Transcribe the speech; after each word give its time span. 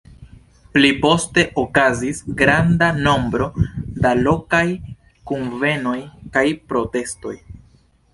Pli 0.75 0.87
poste, 1.01 1.41
okazis 1.63 2.21
granda 2.39 2.87
nombro 3.07 3.49
da 4.05 4.13
lokaj 4.29 4.63
kunvenoj 5.33 5.95
kaj 6.39 6.45
protestoj. 6.73 7.37